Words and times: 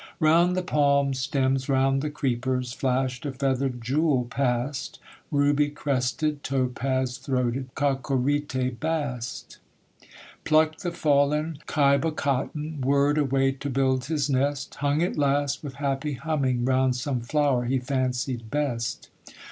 Round 0.19 0.57
the 0.57 0.63
palm 0.63 1.13
stems, 1.13 1.69
round 1.69 2.01
the 2.01 2.09
creepers, 2.09 2.73
Flashed 2.73 3.23
a 3.23 3.31
feathered 3.31 3.83
jewel 3.83 4.25
past, 4.31 4.97
Ruby 5.29 5.69
crested, 5.69 6.43
topaz 6.43 7.19
throated, 7.19 7.75
Plucked 7.75 8.07
the 8.07 8.09
cocorite 8.15 8.79
bast, 8.79 9.59
Plucked 10.43 10.81
the 10.81 10.89
fallen 10.91 11.59
ceiba 11.67 12.15
cotton, 12.15 12.81
Whirred 12.83 13.19
away 13.19 13.51
to 13.51 13.69
build 13.69 14.05
his 14.05 14.27
nest, 14.27 14.73
Hung 14.73 15.03
at 15.03 15.19
last, 15.19 15.63
with 15.63 15.75
happy 15.75 16.13
humming, 16.13 16.65
Round 16.65 16.95
some 16.95 17.19
flower 17.21 17.65
he 17.65 17.77
fancied 17.77 18.49
best. 18.49 19.11